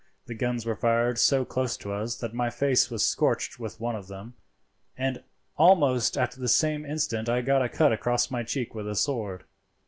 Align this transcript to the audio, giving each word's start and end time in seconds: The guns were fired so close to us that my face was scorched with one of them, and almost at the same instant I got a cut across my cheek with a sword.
The 0.25 0.33
guns 0.33 0.65
were 0.65 0.75
fired 0.75 1.19
so 1.19 1.45
close 1.45 1.77
to 1.77 1.93
us 1.93 2.15
that 2.21 2.33
my 2.33 2.49
face 2.49 2.89
was 2.89 3.05
scorched 3.07 3.59
with 3.59 3.79
one 3.79 3.95
of 3.95 4.07
them, 4.07 4.33
and 4.97 5.23
almost 5.57 6.17
at 6.17 6.31
the 6.31 6.47
same 6.47 6.87
instant 6.87 7.29
I 7.29 7.41
got 7.43 7.61
a 7.61 7.69
cut 7.69 7.93
across 7.93 8.31
my 8.31 8.41
cheek 8.41 8.73
with 8.73 8.87
a 8.89 8.95
sword. 8.95 9.43